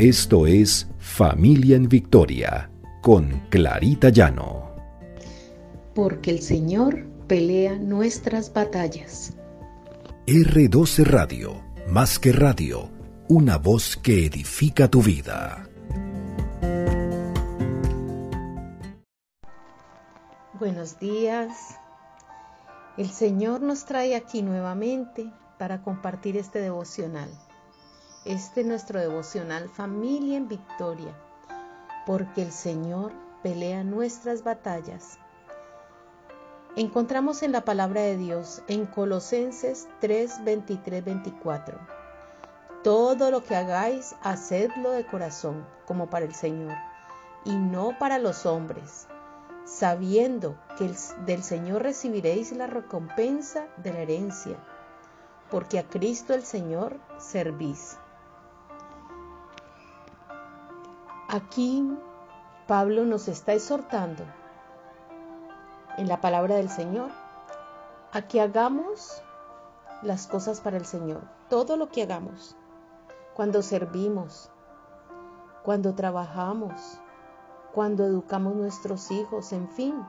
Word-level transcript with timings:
Esto 0.00 0.46
es 0.46 0.88
Familia 0.98 1.76
en 1.76 1.86
Victoria 1.86 2.70
con 3.02 3.42
Clarita 3.50 4.08
Llano. 4.08 4.74
Porque 5.94 6.30
el 6.30 6.40
Señor 6.40 7.04
pelea 7.26 7.76
nuestras 7.76 8.50
batallas. 8.50 9.34
R12 10.26 11.04
Radio, 11.04 11.62
más 11.86 12.18
que 12.18 12.32
radio, 12.32 12.88
una 13.28 13.58
voz 13.58 13.98
que 13.98 14.24
edifica 14.24 14.88
tu 14.88 15.02
vida. 15.02 15.68
Buenos 20.58 20.98
días. 20.98 21.76
El 22.96 23.10
Señor 23.10 23.60
nos 23.60 23.84
trae 23.84 24.16
aquí 24.16 24.40
nuevamente 24.40 25.30
para 25.58 25.82
compartir 25.82 26.38
este 26.38 26.58
devocional. 26.58 27.28
Este 28.26 28.60
es 28.60 28.66
nuestro 28.66 29.00
devocional 29.00 29.70
Familia 29.70 30.36
en 30.36 30.46
Victoria, 30.46 31.14
porque 32.04 32.42
el 32.42 32.52
Señor 32.52 33.12
pelea 33.42 33.82
nuestras 33.82 34.44
batallas. 34.44 35.18
Encontramos 36.76 37.42
en 37.42 37.52
la 37.52 37.64
palabra 37.64 38.02
de 38.02 38.18
Dios 38.18 38.60
en 38.68 38.84
Colosenses 38.84 39.88
3, 40.00 40.44
23, 40.44 41.02
24. 41.02 41.78
Todo 42.84 43.30
lo 43.30 43.42
que 43.42 43.56
hagáis, 43.56 44.14
hacedlo 44.20 44.90
de 44.90 45.06
corazón, 45.06 45.66
como 45.86 46.10
para 46.10 46.26
el 46.26 46.34
Señor, 46.34 46.76
y 47.46 47.56
no 47.56 47.98
para 47.98 48.18
los 48.18 48.44
hombres, 48.44 49.06
sabiendo 49.64 50.58
que 50.76 50.92
del 51.24 51.42
Señor 51.42 51.84
recibiréis 51.84 52.52
la 52.52 52.66
recompensa 52.66 53.66
de 53.78 53.94
la 53.94 54.00
herencia, 54.00 54.58
porque 55.50 55.78
a 55.78 55.88
Cristo 55.88 56.34
el 56.34 56.44
Señor 56.44 57.00
servís. 57.18 57.96
Aquí 61.32 61.88
Pablo 62.66 63.04
nos 63.04 63.28
está 63.28 63.52
exhortando 63.52 64.24
en 65.96 66.08
la 66.08 66.20
palabra 66.20 66.56
del 66.56 66.68
Señor 66.68 67.12
a 68.10 68.22
que 68.22 68.40
hagamos 68.40 69.22
las 70.02 70.26
cosas 70.26 70.60
para 70.60 70.76
el 70.76 70.84
Señor, 70.84 71.22
todo 71.48 71.76
lo 71.76 71.88
que 71.88 72.02
hagamos, 72.02 72.56
cuando 73.32 73.62
servimos, 73.62 74.50
cuando 75.62 75.94
trabajamos, 75.94 76.98
cuando 77.72 78.06
educamos 78.06 78.56
nuestros 78.56 79.12
hijos, 79.12 79.52
en 79.52 79.68
fin, 79.68 80.04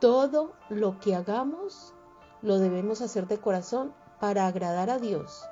todo 0.00 0.54
lo 0.68 0.98
que 0.98 1.14
hagamos 1.14 1.94
lo 2.40 2.58
debemos 2.58 3.00
hacer 3.00 3.28
de 3.28 3.38
corazón 3.38 3.94
para 4.18 4.48
agradar 4.48 4.90
a 4.90 4.98
Dios 4.98 5.44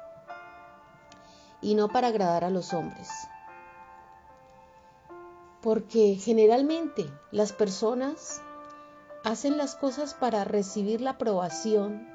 y 1.61 1.77
no 1.77 1.87
para 1.87 2.09
agradar 2.09 2.43
a 2.43 2.51
los 2.51 2.73
hombres 2.73 3.30
porque 5.63 6.15
generalmente 6.15 7.11
las 7.31 7.53
personas 7.53 8.41
hacen 9.25 9.59
las 9.59 9.77
cosas 9.77 10.15
para 10.15 10.45
recibir 10.45 11.01
la 11.01 11.11
aprobación 11.11 12.09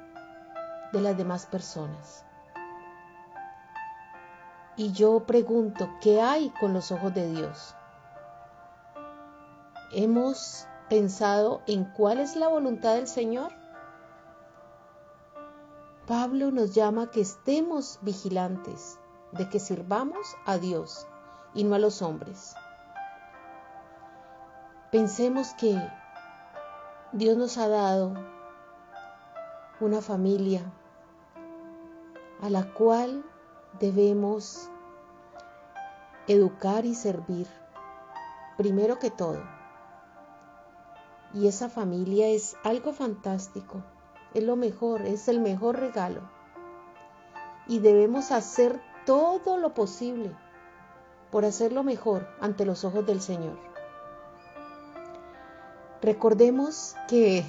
de 0.92 1.00
las 1.00 1.16
demás 1.16 1.46
personas. 1.46 2.24
Y 4.76 4.92
yo 4.92 5.20
pregunto, 5.20 5.88
¿qué 6.02 6.20
hay 6.20 6.50
con 6.60 6.74
los 6.74 6.90
ojos 6.92 7.14
de 7.14 7.30
Dios? 7.30 7.74
¿Hemos 9.92 10.66
pensado 10.90 11.62
en 11.66 11.84
cuál 11.84 12.20
es 12.20 12.36
la 12.36 12.48
voluntad 12.48 12.96
del 12.96 13.06
Señor? 13.06 13.52
Pablo 16.06 16.50
nos 16.50 16.74
llama 16.74 17.10
que 17.10 17.20
estemos 17.20 17.98
vigilantes, 18.02 18.98
de 19.32 19.48
que 19.48 19.58
sirvamos 19.58 20.36
a 20.44 20.58
Dios 20.58 21.06
y 21.54 21.64
no 21.64 21.74
a 21.74 21.78
los 21.78 22.02
hombres. 22.02 22.54
Pensemos 24.92 25.52
que 25.54 25.76
Dios 27.10 27.36
nos 27.36 27.58
ha 27.58 27.66
dado 27.66 28.14
una 29.80 30.00
familia 30.00 30.62
a 32.40 32.50
la 32.50 32.72
cual 32.72 33.24
debemos 33.80 34.70
educar 36.28 36.86
y 36.86 36.94
servir, 36.94 37.48
primero 38.56 39.00
que 39.00 39.10
todo. 39.10 39.42
Y 41.34 41.48
esa 41.48 41.68
familia 41.68 42.28
es 42.28 42.56
algo 42.62 42.92
fantástico, 42.92 43.82
es 44.34 44.44
lo 44.44 44.54
mejor, 44.54 45.02
es 45.02 45.26
el 45.26 45.40
mejor 45.40 45.80
regalo. 45.80 46.22
Y 47.66 47.80
debemos 47.80 48.30
hacer 48.30 48.80
todo 49.04 49.56
lo 49.56 49.74
posible 49.74 50.30
por 51.32 51.44
hacerlo 51.44 51.82
mejor 51.82 52.28
ante 52.40 52.64
los 52.64 52.84
ojos 52.84 53.04
del 53.04 53.20
Señor. 53.20 53.75
Recordemos 56.06 56.94
que 57.08 57.44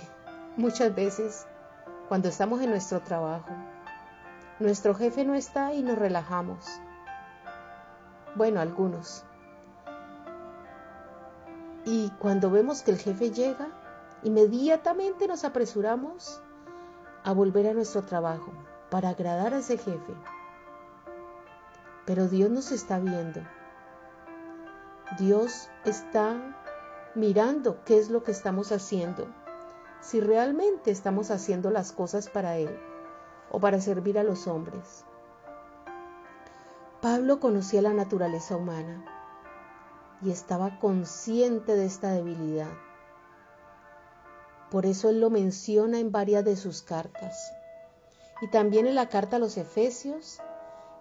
muchas 0.55 0.95
veces 0.95 1.45
cuando 2.09 2.27
estamos 2.27 2.59
en 2.59 2.71
nuestro 2.71 3.01
trabajo, 3.01 3.51
nuestro 4.57 4.95
jefe 4.95 5.23
no 5.25 5.35
está 5.35 5.75
y 5.75 5.83
nos 5.83 5.95
relajamos. 5.95 6.65
Bueno, 8.33 8.59
algunos. 8.59 9.23
Y 11.85 12.09
cuando 12.17 12.49
vemos 12.49 12.81
que 12.81 12.89
el 12.89 12.97
jefe 12.97 13.29
llega, 13.29 13.67
inmediatamente 14.23 15.27
nos 15.27 15.43
apresuramos 15.43 16.41
a 17.23 17.33
volver 17.33 17.67
a 17.67 17.73
nuestro 17.73 18.05
trabajo 18.05 18.51
para 18.89 19.09
agradar 19.09 19.53
a 19.53 19.59
ese 19.59 19.77
jefe. 19.77 20.15
Pero 22.07 22.27
Dios 22.27 22.49
nos 22.49 22.71
está 22.71 22.97
viendo. 22.97 23.39
Dios 25.19 25.69
está 25.85 26.57
mirando 27.17 27.83
qué 27.83 27.97
es 27.97 28.09
lo 28.09 28.23
que 28.23 28.31
estamos 28.31 28.71
haciendo, 28.71 29.27
si 30.01 30.21
realmente 30.21 30.91
estamos 30.91 31.31
haciendo 31.31 31.71
las 31.71 31.91
cosas 31.91 32.29
para 32.29 32.57
Él 32.57 32.69
o 33.51 33.59
para 33.59 33.81
servir 33.81 34.19
a 34.19 34.23
los 34.23 34.47
hombres. 34.47 35.03
Pablo 37.01 37.39
conocía 37.39 37.81
la 37.81 37.93
naturaleza 37.93 38.55
humana 38.55 39.05
y 40.21 40.31
estaba 40.31 40.79
consciente 40.79 41.75
de 41.75 41.85
esta 41.85 42.11
debilidad. 42.11 42.71
Por 44.71 44.85
eso 44.85 45.09
él 45.09 45.21
lo 45.21 45.29
menciona 45.29 45.99
en 45.99 46.11
varias 46.11 46.43
de 46.43 46.55
sus 46.55 46.81
cartas. 46.81 47.53
Y 48.41 48.49
también 48.49 48.85
en 48.85 48.95
la 48.95 49.09
carta 49.09 49.37
a 49.37 49.39
los 49.39 49.57
Efesios 49.57 50.39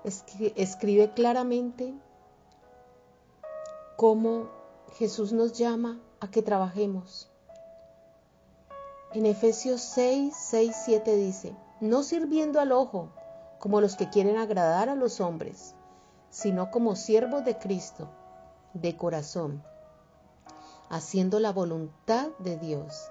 escribe 0.04 1.12
claramente 1.14 1.94
cómo 3.96 4.50
Jesús 4.92 5.32
nos 5.32 5.52
llama 5.54 6.00
a 6.20 6.30
que 6.30 6.42
trabajemos. 6.42 7.30
En 9.12 9.26
Efesios 9.26 9.80
6, 9.80 10.34
6, 10.36 10.76
7 10.84 11.16
dice, 11.16 11.56
no 11.80 12.02
sirviendo 12.02 12.60
al 12.60 12.72
ojo 12.72 13.10
como 13.58 13.80
los 13.80 13.96
que 13.96 14.10
quieren 14.10 14.36
agradar 14.36 14.88
a 14.88 14.94
los 14.94 15.20
hombres, 15.20 15.74
sino 16.30 16.70
como 16.70 16.96
siervos 16.96 17.44
de 17.44 17.58
Cristo, 17.58 18.08
de 18.74 18.96
corazón, 18.96 19.62
haciendo 20.90 21.40
la 21.40 21.52
voluntad 21.52 22.28
de 22.38 22.58
Dios, 22.58 23.10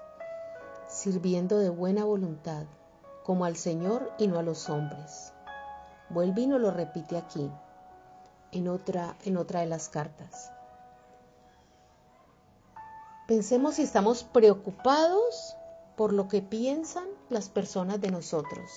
sirviendo 0.88 1.58
de 1.58 1.70
buena 1.70 2.04
voluntad, 2.04 2.66
como 3.24 3.44
al 3.44 3.56
Señor 3.56 4.12
y 4.18 4.28
no 4.28 4.38
a 4.38 4.42
los 4.42 4.68
hombres. 4.68 5.32
Vuelve 6.08 6.42
y 6.42 6.46
lo 6.46 6.70
repite 6.70 7.16
aquí, 7.16 7.50
en 8.52 8.68
otra, 8.68 9.16
en 9.24 9.36
otra 9.36 9.60
de 9.60 9.66
las 9.66 9.88
cartas. 9.88 10.52
Pensemos 13.26 13.74
si 13.74 13.82
estamos 13.82 14.22
preocupados 14.22 15.56
por 15.96 16.12
lo 16.12 16.28
que 16.28 16.42
piensan 16.42 17.08
las 17.28 17.48
personas 17.48 18.00
de 18.00 18.12
nosotros. 18.12 18.70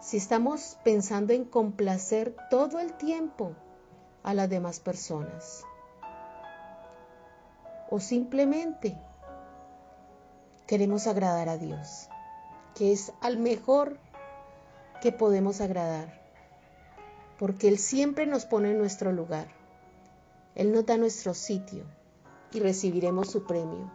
Si 0.00 0.16
estamos 0.16 0.76
pensando 0.82 1.32
en 1.32 1.44
complacer 1.44 2.34
todo 2.50 2.80
el 2.80 2.92
tiempo 2.94 3.52
a 4.24 4.34
las 4.34 4.50
demás 4.50 4.80
personas. 4.80 5.62
O 7.90 8.00
simplemente 8.00 8.98
queremos 10.66 11.06
agradar 11.06 11.48
a 11.48 11.58
Dios, 11.58 12.08
que 12.74 12.92
es 12.92 13.12
al 13.20 13.38
mejor 13.38 13.98
que 15.00 15.12
podemos 15.12 15.60
agradar, 15.60 16.20
porque 17.38 17.68
Él 17.68 17.78
siempre 17.78 18.26
nos 18.26 18.46
pone 18.46 18.72
en 18.72 18.78
nuestro 18.78 19.12
lugar. 19.12 19.46
Él 20.56 20.72
nos 20.72 20.84
da 20.84 20.96
nuestro 20.96 21.34
sitio 21.34 21.84
y 22.54 22.60
recibiremos 22.60 23.30
su 23.30 23.44
premio. 23.44 23.90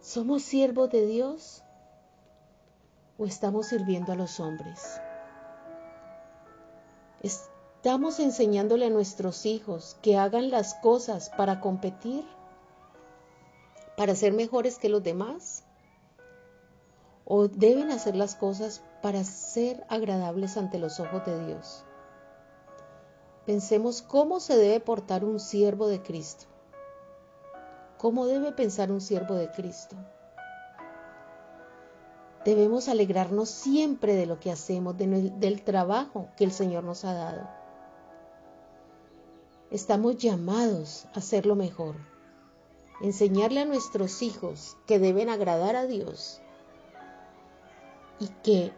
¿Somos 0.00 0.42
siervos 0.42 0.90
de 0.90 1.06
Dios 1.06 1.62
o 3.18 3.26
estamos 3.26 3.66
sirviendo 3.66 4.12
a 4.12 4.16
los 4.16 4.38
hombres? 4.40 5.00
¿Estamos 7.22 8.20
enseñándole 8.20 8.86
a 8.86 8.90
nuestros 8.90 9.46
hijos 9.46 9.96
que 10.02 10.16
hagan 10.16 10.50
las 10.50 10.74
cosas 10.74 11.30
para 11.30 11.60
competir? 11.60 12.24
¿Para 13.96 14.14
ser 14.14 14.32
mejores 14.32 14.78
que 14.78 14.88
los 14.88 15.02
demás? 15.02 15.64
¿O 17.24 17.48
deben 17.48 17.90
hacer 17.90 18.16
las 18.16 18.34
cosas 18.34 18.82
para 19.02 19.22
ser 19.24 19.84
agradables 19.88 20.56
ante 20.56 20.78
los 20.78 20.98
ojos 20.98 21.24
de 21.24 21.46
Dios? 21.46 21.84
Pensemos 23.46 24.02
cómo 24.02 24.40
se 24.40 24.56
debe 24.56 24.80
portar 24.80 25.24
un 25.24 25.40
siervo 25.40 25.88
de 25.88 26.02
Cristo. 26.02 26.46
¿Cómo 27.98 28.26
debe 28.26 28.52
pensar 28.52 28.90
un 28.90 29.00
siervo 29.00 29.34
de 29.34 29.50
Cristo? 29.50 29.96
Debemos 32.44 32.88
alegrarnos 32.88 33.50
siempre 33.50 34.14
de 34.14 34.26
lo 34.26 34.40
que 34.40 34.50
hacemos, 34.50 34.96
del 34.96 35.62
trabajo 35.62 36.28
que 36.36 36.44
el 36.44 36.52
Señor 36.52 36.84
nos 36.84 37.04
ha 37.04 37.12
dado. 37.12 37.48
Estamos 39.70 40.16
llamados 40.16 41.06
a 41.14 41.18
hacerlo 41.18 41.54
mejor, 41.54 41.96
enseñarle 43.02 43.60
a 43.60 43.66
nuestros 43.66 44.22
hijos 44.22 44.76
que 44.86 44.98
deben 44.98 45.28
agradar 45.28 45.76
a 45.76 45.86
Dios 45.86 46.40
y 48.18 48.28
que 48.42 48.72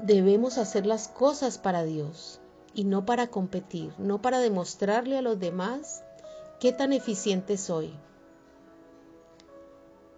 debemos 0.00 0.58
hacer 0.58 0.86
las 0.86 1.08
cosas 1.08 1.58
para 1.58 1.84
Dios 1.84 2.41
y 2.74 2.84
no 2.84 3.04
para 3.04 3.28
competir, 3.28 3.92
no 3.98 4.22
para 4.22 4.40
demostrarle 4.40 5.18
a 5.18 5.22
los 5.22 5.38
demás 5.38 6.02
qué 6.60 6.72
tan 6.72 6.92
eficiente 6.92 7.56
soy. 7.56 7.92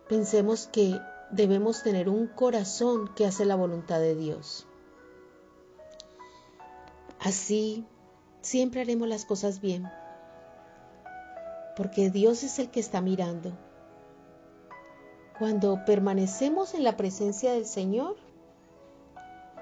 Pensemos 0.08 0.66
que 0.66 1.00
debemos 1.30 1.82
tener 1.82 2.08
un 2.08 2.26
corazón 2.26 3.12
que 3.14 3.26
hace 3.26 3.44
la 3.44 3.56
voluntad 3.56 3.98
de 3.98 4.14
Dios. 4.14 4.66
Así 7.18 7.86
siempre 8.42 8.82
haremos 8.82 9.08
las 9.08 9.24
cosas 9.24 9.60
bien, 9.60 9.88
porque 11.76 12.10
Dios 12.10 12.42
es 12.42 12.58
el 12.58 12.70
que 12.70 12.80
está 12.80 13.00
mirando. 13.00 13.52
Cuando 15.38 15.84
permanecemos 15.84 16.74
en 16.74 16.84
la 16.84 16.96
presencia 16.96 17.52
del 17.52 17.66
Señor, 17.66 18.16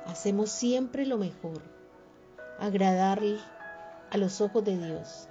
hacemos 0.06 0.50
siempre 0.50 1.06
lo 1.06 1.16
mejor, 1.16 1.62
agradarle 2.62 3.38
a 4.10 4.16
los 4.18 4.40
ojos 4.40 4.64
de 4.64 4.78
Dios 4.78 5.28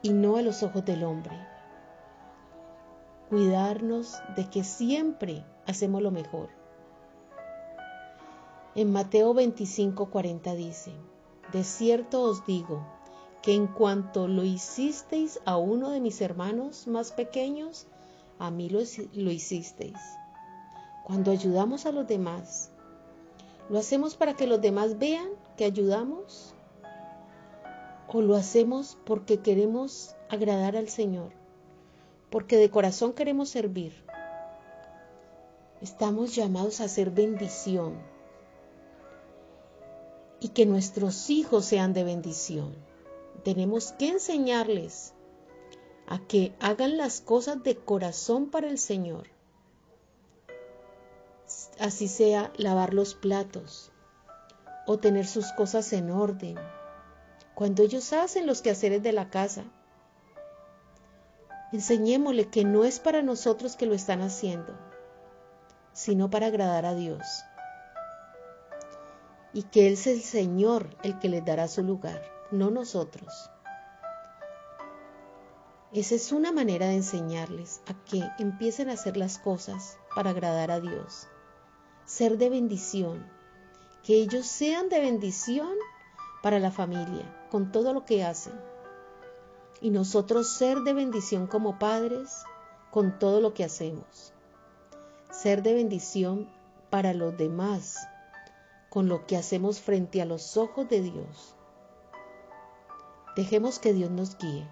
y 0.00 0.14
no 0.14 0.36
a 0.38 0.42
los 0.42 0.62
ojos 0.62 0.84
del 0.86 1.04
hombre 1.04 1.36
cuidarnos 3.28 4.22
de 4.36 4.48
que 4.48 4.64
siempre 4.64 5.44
hacemos 5.66 6.00
lo 6.00 6.10
mejor. 6.10 6.48
En 8.74 8.90
Mateo 8.90 9.34
25:40 9.34 10.56
dice, 10.56 10.92
De 11.52 11.62
cierto 11.62 12.22
os 12.22 12.46
digo, 12.46 12.82
que 13.42 13.54
en 13.54 13.66
cuanto 13.66 14.28
lo 14.28 14.44
hicisteis 14.44 15.40
a 15.44 15.58
uno 15.58 15.90
de 15.90 16.00
mis 16.00 16.22
hermanos 16.22 16.86
más 16.86 17.12
pequeños, 17.12 17.86
a 18.38 18.50
mí 18.50 18.70
lo, 18.70 18.80
lo 19.12 19.30
hicisteis. 19.30 19.98
Cuando 21.04 21.30
ayudamos 21.30 21.84
a 21.84 21.92
los 21.92 22.08
demás, 22.08 22.70
¿lo 23.68 23.78
hacemos 23.78 24.16
para 24.16 24.34
que 24.34 24.46
los 24.46 24.60
demás 24.60 24.98
vean 24.98 25.28
que 25.56 25.64
ayudamos? 25.64 26.54
¿O 28.08 28.20
lo 28.20 28.36
hacemos 28.36 28.96
porque 29.04 29.40
queremos 29.40 30.14
agradar 30.28 30.76
al 30.76 30.88
Señor? 30.88 31.32
porque 32.34 32.56
de 32.56 32.68
corazón 32.68 33.12
queremos 33.12 33.48
servir. 33.48 33.92
Estamos 35.80 36.34
llamados 36.34 36.80
a 36.80 36.86
hacer 36.86 37.12
bendición 37.12 37.96
y 40.40 40.48
que 40.48 40.66
nuestros 40.66 41.30
hijos 41.30 41.64
sean 41.64 41.92
de 41.92 42.02
bendición. 42.02 42.74
Tenemos 43.44 43.92
que 43.92 44.08
enseñarles 44.08 45.12
a 46.08 46.18
que 46.18 46.56
hagan 46.58 46.96
las 46.96 47.20
cosas 47.20 47.62
de 47.62 47.76
corazón 47.76 48.50
para 48.50 48.66
el 48.66 48.78
Señor. 48.78 49.28
Así 51.78 52.08
sea 52.08 52.52
lavar 52.56 52.94
los 52.94 53.14
platos 53.14 53.92
o 54.86 54.98
tener 54.98 55.26
sus 55.26 55.52
cosas 55.52 55.92
en 55.92 56.10
orden. 56.10 56.56
Cuando 57.54 57.82
ellos 57.82 58.12
hacen 58.12 58.46
los 58.46 58.62
quehaceres 58.62 59.02
de 59.02 59.12
la 59.12 59.30
casa, 59.30 59.64
Enseñémosle 61.74 62.50
que 62.50 62.64
no 62.64 62.84
es 62.84 63.00
para 63.00 63.20
nosotros 63.20 63.74
que 63.74 63.86
lo 63.86 63.94
están 63.94 64.22
haciendo, 64.22 64.72
sino 65.92 66.30
para 66.30 66.46
agradar 66.46 66.86
a 66.86 66.94
Dios. 66.94 67.42
Y 69.52 69.64
que 69.64 69.88
Él 69.88 69.94
es 69.94 70.06
el 70.06 70.22
Señor 70.22 70.96
el 71.02 71.18
que 71.18 71.28
les 71.28 71.44
dará 71.44 71.66
su 71.66 71.82
lugar, 71.82 72.22
no 72.52 72.70
nosotros. 72.70 73.50
Esa 75.92 76.14
es 76.14 76.30
una 76.30 76.52
manera 76.52 76.86
de 76.86 76.94
enseñarles 76.94 77.82
a 77.88 78.04
que 78.04 78.22
empiecen 78.38 78.88
a 78.88 78.92
hacer 78.92 79.16
las 79.16 79.38
cosas 79.38 79.98
para 80.14 80.30
agradar 80.30 80.70
a 80.70 80.78
Dios, 80.78 81.26
ser 82.04 82.38
de 82.38 82.50
bendición, 82.50 83.26
que 84.02 84.14
ellos 84.14 84.46
sean 84.46 84.88
de 84.88 85.00
bendición 85.00 85.74
para 86.42 86.58
la 86.58 86.70
familia, 86.70 87.24
con 87.50 87.72
todo 87.72 87.92
lo 87.92 88.04
que 88.04 88.24
hacen 88.24 88.54
y 89.84 89.90
nosotros 89.90 90.48
ser 90.48 90.80
de 90.80 90.94
bendición 90.94 91.46
como 91.46 91.78
padres 91.78 92.44
con 92.90 93.18
todo 93.18 93.42
lo 93.42 93.52
que 93.52 93.64
hacemos. 93.64 94.32
Ser 95.30 95.62
de 95.62 95.74
bendición 95.74 96.48
para 96.88 97.12
los 97.12 97.36
demás 97.36 97.98
con 98.88 99.08
lo 99.08 99.26
que 99.26 99.36
hacemos 99.36 99.80
frente 99.80 100.22
a 100.22 100.24
los 100.24 100.56
ojos 100.56 100.88
de 100.88 101.02
Dios. 101.02 101.54
Dejemos 103.36 103.78
que 103.78 103.92
Dios 103.92 104.10
nos 104.10 104.38
guíe. 104.38 104.66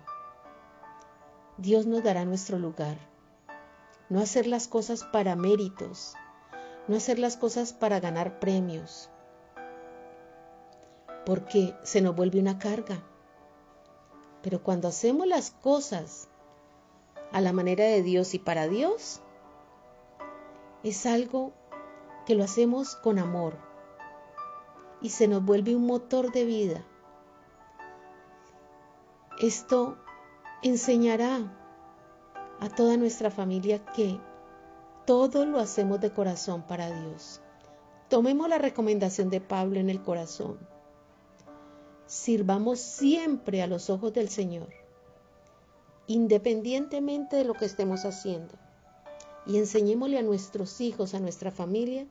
Dios 1.58 1.84
nos 1.84 2.02
dará 2.02 2.24
nuestro 2.24 2.58
lugar. 2.58 2.96
No 4.08 4.18
hacer 4.18 4.46
las 4.46 4.66
cosas 4.66 5.04
para 5.04 5.36
méritos, 5.36 6.14
no 6.88 6.96
hacer 6.96 7.18
las 7.18 7.36
cosas 7.36 7.72
para 7.72 8.00
ganar 8.00 8.38
premios, 8.40 9.10
porque 11.24 11.74
se 11.82 12.00
nos 12.00 12.16
vuelve 12.16 12.40
una 12.40 12.58
carga. 12.58 13.02
Pero 14.42 14.62
cuando 14.62 14.88
hacemos 14.88 15.26
las 15.26 15.50
cosas 15.50 16.28
a 17.30 17.40
la 17.40 17.52
manera 17.52 17.84
de 17.84 18.02
Dios 18.02 18.34
y 18.34 18.38
para 18.38 18.66
Dios, 18.66 19.20
es 20.82 21.06
algo 21.06 21.52
que 22.26 22.34
lo 22.34 22.44
hacemos 22.44 22.96
con 22.96 23.18
amor 23.18 23.56
y 25.00 25.10
se 25.10 25.28
nos 25.28 25.44
vuelve 25.44 25.76
un 25.76 25.86
motor 25.86 26.32
de 26.32 26.44
vida. 26.44 26.84
Esto 29.40 29.96
enseñará 30.62 31.52
a 32.60 32.68
toda 32.68 32.96
nuestra 32.96 33.30
familia 33.30 33.84
que 33.86 34.20
todo 35.06 35.44
lo 35.46 35.58
hacemos 35.58 36.00
de 36.00 36.12
corazón 36.12 36.62
para 36.62 36.90
Dios. 36.90 37.40
Tomemos 38.08 38.48
la 38.48 38.58
recomendación 38.58 39.30
de 39.30 39.40
Pablo 39.40 39.80
en 39.80 39.90
el 39.90 40.02
corazón 40.02 40.58
sirvamos 42.12 42.78
siempre 42.78 43.62
a 43.62 43.66
los 43.66 43.88
ojos 43.88 44.12
del 44.12 44.28
Señor, 44.28 44.68
independientemente 46.06 47.36
de 47.36 47.44
lo 47.44 47.54
que 47.54 47.64
estemos 47.64 48.04
haciendo. 48.04 48.52
Y 49.46 49.56
enseñémosle 49.56 50.18
a 50.18 50.22
nuestros 50.22 50.82
hijos, 50.82 51.14
a 51.14 51.20
nuestra 51.20 51.50
familia, 51.50 52.06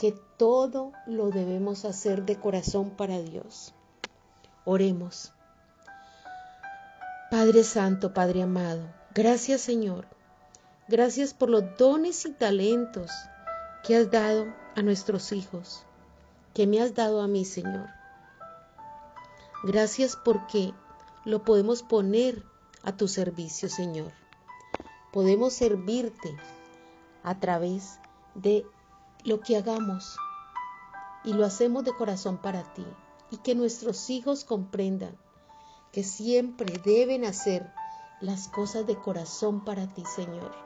que 0.00 0.12
todo 0.36 0.92
lo 1.06 1.30
debemos 1.30 1.84
hacer 1.84 2.24
de 2.24 2.34
corazón 2.34 2.90
para 2.90 3.20
Dios. 3.22 3.74
Oremos. 4.64 5.32
Padre 7.30 7.62
Santo, 7.62 8.12
Padre 8.12 8.42
amado, 8.42 8.92
gracias 9.14 9.60
Señor. 9.60 10.15
Gracias 10.88 11.34
por 11.34 11.50
los 11.50 11.76
dones 11.76 12.24
y 12.26 12.32
talentos 12.32 13.10
que 13.82 13.96
has 13.96 14.08
dado 14.08 14.54
a 14.76 14.82
nuestros 14.82 15.32
hijos, 15.32 15.84
que 16.54 16.68
me 16.68 16.80
has 16.80 16.94
dado 16.94 17.20
a 17.22 17.26
mí, 17.26 17.44
Señor. 17.44 17.88
Gracias 19.64 20.14
porque 20.14 20.72
lo 21.24 21.42
podemos 21.42 21.82
poner 21.82 22.44
a 22.84 22.96
tu 22.96 23.08
servicio, 23.08 23.68
Señor. 23.68 24.12
Podemos 25.12 25.54
servirte 25.54 26.36
a 27.24 27.40
través 27.40 27.98
de 28.36 28.64
lo 29.24 29.40
que 29.40 29.56
hagamos 29.56 30.16
y 31.24 31.32
lo 31.32 31.44
hacemos 31.44 31.84
de 31.84 31.94
corazón 31.94 32.38
para 32.38 32.62
ti 32.74 32.86
y 33.32 33.38
que 33.38 33.56
nuestros 33.56 34.08
hijos 34.08 34.44
comprendan 34.44 35.16
que 35.90 36.04
siempre 36.04 36.80
deben 36.84 37.24
hacer 37.24 37.72
las 38.20 38.46
cosas 38.46 38.86
de 38.86 38.94
corazón 38.94 39.64
para 39.64 39.88
ti, 39.88 40.04
Señor. 40.04 40.65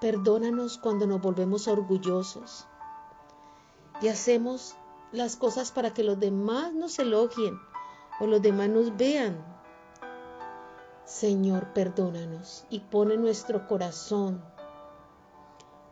Perdónanos 0.00 0.78
cuando 0.78 1.06
nos 1.06 1.20
volvemos 1.20 1.66
orgullosos 1.66 2.66
y 4.00 4.08
hacemos 4.08 4.76
las 5.10 5.34
cosas 5.34 5.72
para 5.72 5.92
que 5.92 6.04
los 6.04 6.20
demás 6.20 6.72
nos 6.72 6.98
elogien 6.98 7.58
o 8.20 8.26
los 8.26 8.40
demás 8.40 8.68
nos 8.68 8.96
vean. 8.96 9.44
Señor, 11.04 11.72
perdónanos 11.72 12.64
y 12.70 12.80
pone 12.80 13.14
en 13.14 13.22
nuestro 13.22 13.66
corazón 13.66 14.40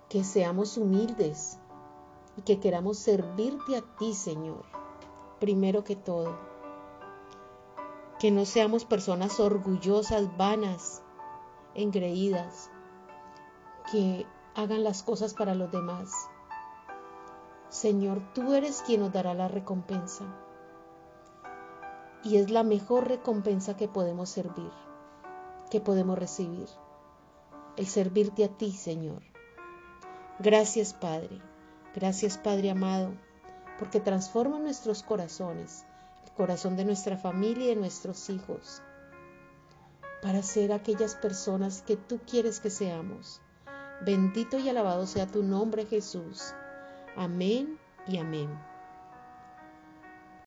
que 0.08 0.22
seamos 0.22 0.76
humildes 0.76 1.58
y 2.36 2.42
que 2.42 2.60
queramos 2.60 2.98
servirte 2.98 3.76
a 3.76 3.82
ti, 3.96 4.14
Señor, 4.14 4.64
primero 5.40 5.82
que 5.82 5.96
todo. 5.96 6.38
Que 8.20 8.30
no 8.30 8.44
seamos 8.44 8.84
personas 8.84 9.40
orgullosas, 9.40 10.36
vanas, 10.36 11.02
engreídas, 11.74 12.70
que 13.90 14.26
hagan 14.54 14.84
las 14.84 15.02
cosas 15.02 15.34
para 15.34 15.54
los 15.54 15.70
demás 15.70 16.10
Señor, 17.68 18.22
tú 18.32 18.54
eres 18.54 18.82
quien 18.86 19.00
nos 19.00 19.12
dará 19.12 19.34
la 19.34 19.48
recompensa. 19.48 20.24
Y 22.22 22.36
es 22.36 22.50
la 22.50 22.62
mejor 22.62 23.08
recompensa 23.08 23.76
que 23.76 23.88
podemos 23.88 24.30
servir, 24.30 24.70
que 25.70 25.80
podemos 25.80 26.18
recibir. 26.18 26.68
El 27.76 27.86
servirte 27.86 28.44
a 28.44 28.48
ti, 28.48 28.72
Señor. 28.72 29.22
Gracias, 30.38 30.94
Padre. 30.94 31.42
Gracias, 31.94 32.38
Padre 32.38 32.70
amado, 32.70 33.12
porque 33.78 34.00
transforma 34.00 34.58
nuestros 34.58 35.02
corazones, 35.02 35.84
el 36.24 36.32
corazón 36.32 36.76
de 36.76 36.84
nuestra 36.84 37.16
familia 37.16 37.64
y 37.64 37.68
de 37.68 37.76
nuestros 37.76 38.30
hijos, 38.30 38.80
para 40.22 40.42
ser 40.42 40.72
aquellas 40.72 41.14
personas 41.14 41.82
que 41.82 41.96
tú 41.96 42.20
quieres 42.26 42.60
que 42.60 42.70
seamos. 42.70 43.42
Bendito 44.04 44.58
y 44.58 44.68
alabado 44.68 45.06
sea 45.06 45.26
tu 45.26 45.42
nombre, 45.42 45.86
Jesús. 45.86 46.52
Amén 47.16 47.78
y 48.06 48.18
amén. 48.18 48.50